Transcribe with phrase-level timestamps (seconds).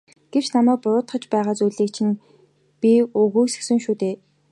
[0.31, 2.15] Гэхдээ намайг буруутгаж байгаа зүйлийг чинь
[2.81, 4.15] би үгүйсгэсэн шүү дээ.